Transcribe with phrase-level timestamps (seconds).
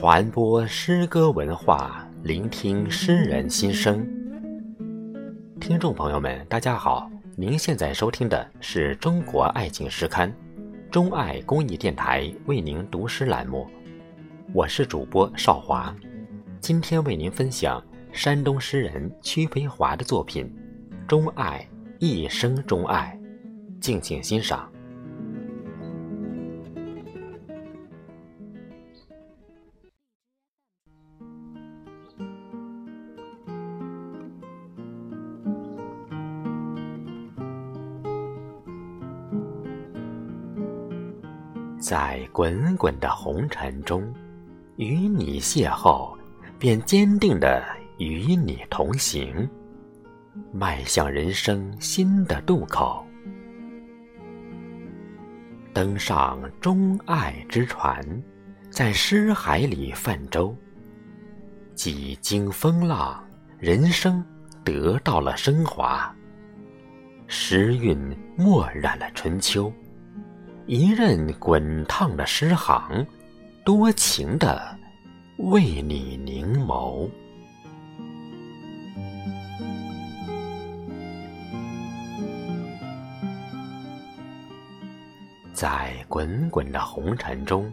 [0.00, 4.02] 传播诗歌文化，聆听诗人心声。
[5.60, 10.34] 听众朋友们，大家好，您现在收听的是中国爱情诗刊，
[10.90, 13.66] 中爱公益电台为您读诗栏目，
[14.54, 15.94] 我是主播少华，
[16.60, 20.50] 今天为您分享山东诗人屈飞华的作品
[21.06, 23.20] 《钟爱一生钟爱》，
[23.82, 24.66] 敬请欣赏。
[41.80, 44.12] 在滚滚的红尘中，
[44.76, 46.14] 与你邂逅，
[46.58, 47.64] 便坚定的
[47.96, 49.48] 与你同行，
[50.52, 53.02] 迈向人生新的渡口，
[55.72, 58.04] 登上钟爱之船，
[58.68, 60.54] 在诗海里泛舟，
[61.74, 63.26] 几经风浪，
[63.58, 64.22] 人生
[64.62, 66.14] 得到了升华，
[67.26, 67.98] 诗韵
[68.36, 69.72] 墨染了春秋。
[70.66, 73.06] 一任滚烫的诗行，
[73.64, 74.78] 多情的
[75.38, 77.08] 为你凝眸。
[85.52, 87.70] 在滚滚的红尘中，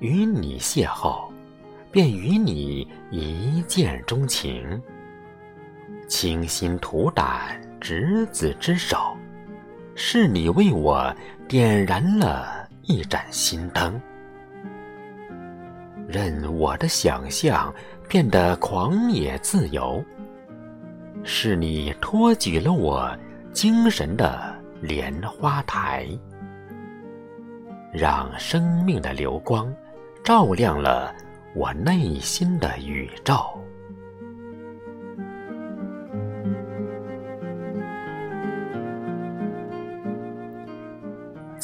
[0.00, 1.30] 与你邂逅，
[1.90, 4.82] 便与你一见钟情。
[6.06, 9.16] 倾心吐胆，执子之手。
[9.96, 11.14] 是你为我
[11.48, 14.00] 点燃了一盏心灯，
[16.08, 17.72] 任我的想象
[18.08, 20.04] 变得狂野自由。
[21.22, 23.16] 是你托举了我
[23.52, 26.06] 精神的莲花台，
[27.92, 29.72] 让生命的流光
[30.22, 31.14] 照亮了
[31.54, 33.63] 我内心的宇宙。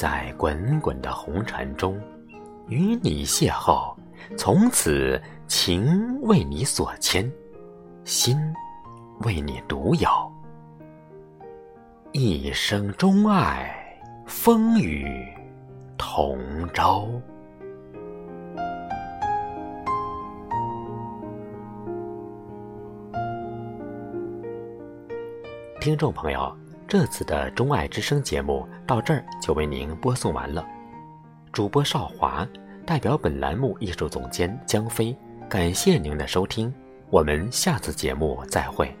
[0.00, 2.00] 在滚滚的红尘中，
[2.68, 3.94] 与你邂逅，
[4.34, 7.30] 从此情为你所牵，
[8.02, 8.34] 心
[9.26, 10.08] 为你独有，
[12.12, 13.70] 一生钟爱，
[14.24, 15.06] 风雨
[15.98, 16.38] 同
[16.72, 17.20] 舟。
[25.78, 26.50] 听众朋友。
[26.90, 30.66] 这次的《钟爱之声》节目到这儿就为您播送完了。
[31.52, 32.44] 主播邵华
[32.84, 35.16] 代表本栏目艺术总监江飞，
[35.48, 36.74] 感谢您的收听，
[37.08, 38.92] 我们下次节目再会。